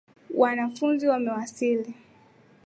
Wanafunzi 0.33 1.07
wamewasili. 1.07 1.95